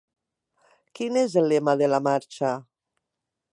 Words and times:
Quin 0.99 1.19
és 1.23 1.35
el 1.43 1.51
lema 1.53 1.77
de 1.83 1.91
la 1.95 2.01
marxa? 2.09 2.57